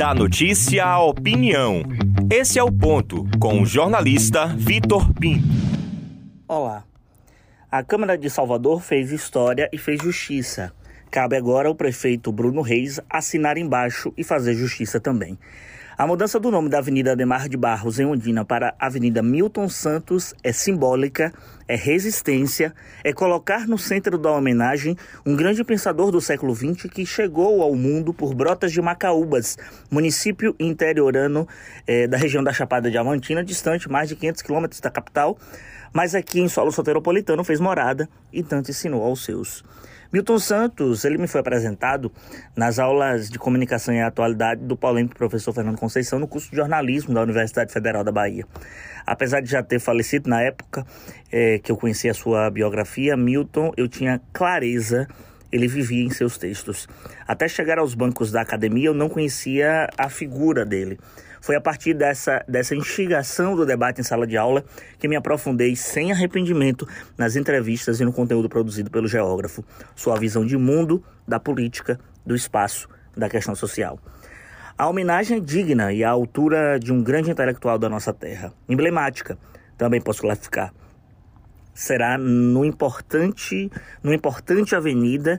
[0.00, 1.82] Da notícia à opinião.
[2.32, 5.46] Esse é o ponto com o jornalista Vitor Pinto.
[6.48, 6.84] Olá.
[7.70, 10.72] A Câmara de Salvador fez história e fez justiça.
[11.10, 15.38] Cabe agora ao prefeito Bruno Reis assinar embaixo e fazer justiça também.
[16.00, 20.34] A mudança do nome da Avenida Ademar de Barros em Ondina para Avenida Milton Santos
[20.42, 21.30] é simbólica,
[21.68, 22.74] é resistência,
[23.04, 24.96] é colocar no centro da homenagem
[25.26, 29.58] um grande pensador do século XX que chegou ao mundo por Brotas de Macaúbas,
[29.90, 31.46] município interiorano
[31.86, 35.36] é, da região da Chapada Diamantina, distante mais de 500 quilômetros da capital,
[35.92, 39.62] mas aqui em solo soteropolitano fez morada e tanto ensinou aos seus.
[40.12, 42.10] Milton Santos, ele me foi apresentado
[42.56, 47.12] nas aulas de comunicação e atualidade do polêmico professor Fernando Conceição no curso de jornalismo
[47.12, 48.46] da Universidade Federal da Bahia.
[49.04, 50.86] Apesar de já ter falecido na época
[51.32, 55.08] é, que eu conheci a sua biografia, Milton, eu tinha clareza
[55.50, 56.88] ele vivia em seus textos.
[57.26, 60.96] Até chegar aos bancos da academia, eu não conhecia a figura dele.
[61.40, 64.64] Foi a partir dessa, dessa instigação do debate em sala de aula
[64.96, 66.86] que me aprofundei sem arrependimento
[67.18, 69.64] nas entrevistas e no conteúdo produzido pelo geógrafo,
[69.96, 73.98] sua visão de mundo, da política, do espaço, da questão social.
[74.80, 79.36] A homenagem é digna e à altura de um grande intelectual da nossa terra, emblemática,
[79.76, 80.72] também posso classificar.
[81.74, 83.70] Será no importante,
[84.02, 85.38] no importante avenida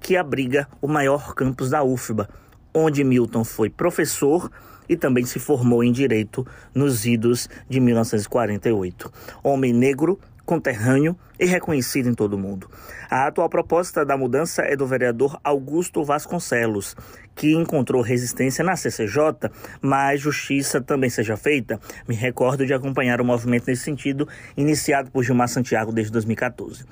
[0.00, 2.28] que abriga o maior campus da UFBA,
[2.74, 4.50] onde Milton foi professor
[4.88, 6.44] e também se formou em direito
[6.74, 9.12] nos idos de 1948.
[9.40, 10.18] Homem negro,
[10.50, 12.68] conterrâneo e reconhecido em todo o mundo.
[13.08, 16.96] A atual proposta da mudança é do vereador Augusto Vasconcelos,
[17.36, 19.48] que encontrou resistência na CCJ,
[19.80, 21.78] mas justiça também seja feita.
[22.08, 24.26] Me recordo de acompanhar o movimento nesse sentido,
[24.56, 26.84] iniciado por Gilmar Santiago desde 2014.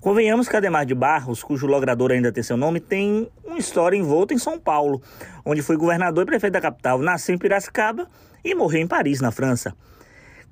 [0.00, 4.34] Convenhamos que Ademar de Barros, cujo logrador ainda tem seu nome, tem uma história envolta
[4.34, 5.00] em São Paulo,
[5.44, 8.08] onde foi governador e prefeito da capital, nasceu em Piracicaba
[8.44, 9.72] e morreu em Paris, na França.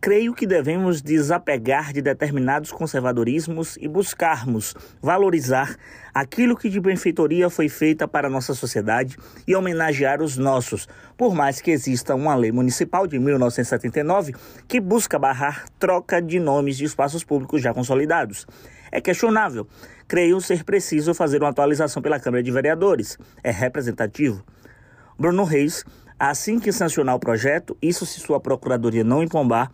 [0.03, 5.77] Creio que devemos desapegar de determinados conservadorismos e buscarmos valorizar
[6.13, 9.17] aquilo que de benfeitoria foi feita para a nossa sociedade
[9.47, 14.35] e homenagear os nossos, por mais que exista uma lei municipal de 1979
[14.67, 18.45] que busca barrar troca de nomes de espaços públicos já consolidados.
[18.91, 19.69] É questionável.
[20.09, 23.17] Creio ser preciso fazer uma atualização pela Câmara de Vereadores.
[23.41, 24.45] É representativo.
[25.17, 25.85] Bruno Reis
[26.25, 29.73] Assim que sancionar o projeto, isso se sua procuradoria não empombar,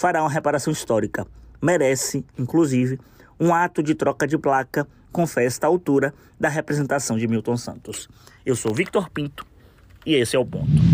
[0.00, 1.26] fará uma reparação histórica.
[1.60, 2.98] Merece, inclusive,
[3.38, 8.08] um ato de troca de placa com festa à altura da representação de Milton Santos.
[8.46, 9.46] Eu sou Victor Pinto
[10.06, 10.89] e esse é o ponto.